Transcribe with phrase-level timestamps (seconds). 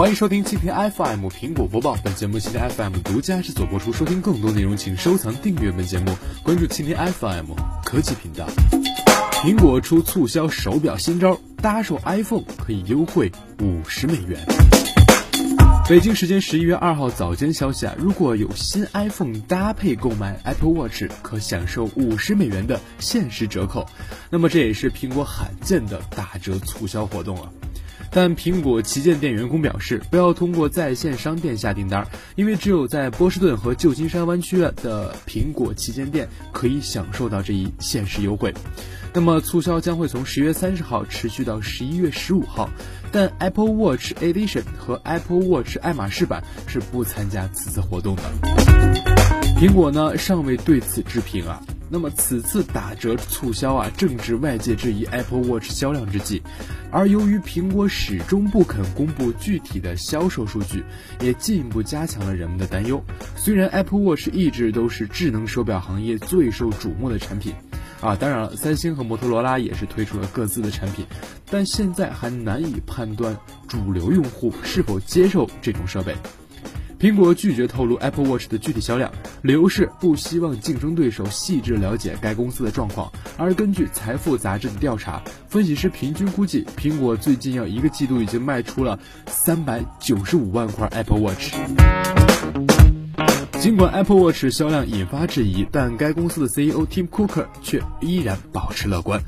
[0.00, 3.92] 欢迎收听蜻蜓 FM 苹果播报，本节目蜻蜓 FM 独家制作播出。
[3.92, 7.52] 收听更多内容，请收藏订阅本节目，关注蜻蜓 FM
[7.84, 8.46] 科技频道。
[9.42, 13.30] 苹果出促销手表新招，搭售 iPhone 可以优惠
[13.60, 14.40] 五十美元。
[15.86, 23.86] 北京时间十一月二号早间消息啊，如果有新 iPhone 搭配购买 Apple Watch，可享受五十美元的限时折扣。
[24.30, 27.52] 那么这也是苹果罕见的打折促销活动了。
[28.12, 38.52] 但苹果旗舰店员工表示，不要通过在线商店下订单，因为只有在波士顿和旧金山湾区的苹果旗舰店可以享受到这一限时优惠。
[39.12, 42.68] 那么促销将会从十月三十号持续到十一月十五号，
[43.12, 48.22] 但 Apple Watch Edition 和 Apple Watch 爱马仕版是不参加此次活动的。
[49.56, 51.60] 苹果呢尚未对此置评啊。
[51.92, 56.40] 那么此次打折促销啊，正值外界质疑 Apple Watch 销量之际，
[56.92, 60.84] 而由于苹果始终不肯公布具体的销售数据，
[61.20, 63.02] 也进一步加强了人们的担忧。
[63.34, 67.52] 虽然 Apple Watch 一直都是智能手表行业最受瞩目的产品，
[68.00, 71.04] 啊，当然了，三星和摩托罗拉也是推出了各自的产品，
[71.50, 76.14] 但现在还难以判断主流用户是否接受这种设备。
[77.00, 83.10] 苹果拒绝透露 Apple Watch 的具体销量，理由是不希望竞争对手细致了解该公司的状况。
[83.38, 91.54] 而根据财富杂志的调查，分析师平均估计，苹果最近要一个季度已经卖出了三百九十五万块 Apple Watch。
[93.58, 99.18] 尽管 Apple Watch 销量引发质疑，但该公司的 CEO Tim Cook 却依然保持乐观。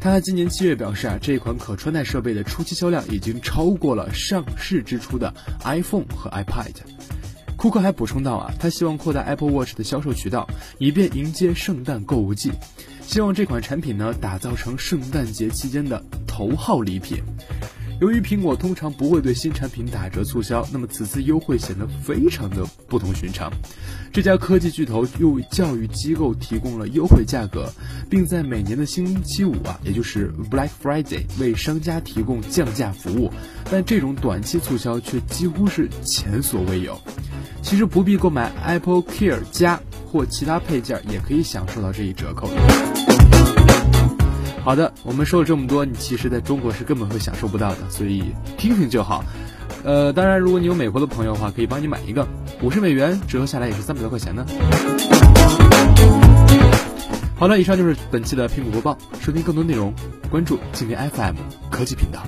[0.00, 6.72] 他今年七月表示啊，这款可穿戴设备的初期销量已经超过了上市之初的 iPhone 和 iPad。
[7.58, 12.52] 库克还补充到啊，他希望扩大 Apple Watch 的销售渠道，以便迎接圣诞购物季，
[13.02, 17.20] 希望这款产品呢打造成圣诞节期间的头号礼品。
[18.00, 23.52] 由于苹果通常不会对新产品打折促销，那么此次优惠显得非常的不同寻常。
[24.12, 27.68] 这家科技巨头又为教育机构提供了优惠价格，
[28.08, 33.32] 并在每年的星期五啊，也就是 Black Friday 为商家提供降价服务。
[33.68, 36.96] 但这种短期促销却几乎是前所未有。
[37.62, 39.78] 其实不必购买 Apple Care 加
[40.10, 42.48] 或其他配件，也可以享受到这一折扣。
[44.64, 48.24] 好的，我们说了这么多，你其实在中国是根本会享受不到的，所以
[48.56, 49.24] 听听就好。
[49.84, 52.26] 呃，当然，如果你有美国的朋友的话，可以帮你买一个，
[52.62, 54.44] 五十美元折合下来也是三百多块钱呢。
[57.36, 59.94] 好了，以上就是本期的苹果播报，收听更多内容，
[60.30, 61.36] 关注今天 FM
[61.70, 62.22] 科技频道。